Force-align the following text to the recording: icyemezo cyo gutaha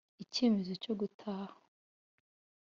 icyemezo 0.23 0.71
cyo 0.83 0.93
gutaha 0.99 1.55